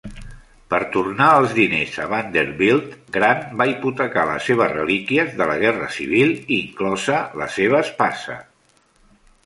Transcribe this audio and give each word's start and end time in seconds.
Per 0.73 0.77
tornar 0.93 1.25
els 1.41 1.51
diners 1.57 1.97
a 2.05 2.07
Vanderbilt, 2.13 2.95
Grant 3.19 3.43
va 3.61 3.67
hipotecar 3.73 4.23
les 4.31 4.49
seves 4.51 4.73
relíquies 4.77 5.37
de 5.43 5.51
la 5.53 5.59
Guerra 5.67 5.91
Civil, 6.01 6.35
inclosa 6.61 7.21
la 7.43 7.51
seva 7.61 7.83
espasa. 7.87 8.41